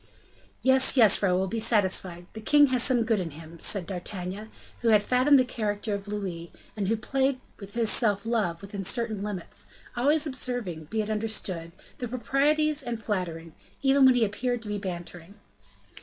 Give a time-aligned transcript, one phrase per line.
[0.63, 4.49] "Yes, yes, Raoul, be satisfied; the king has some good in him," said D'Artagnan,
[4.81, 8.83] who had fathomed the character of Louis, and who played with his self love, within
[8.83, 13.53] certain limits; always observing, be it understood, the proprieties and flattering,
[13.83, 15.35] even when he appeared to be bantering.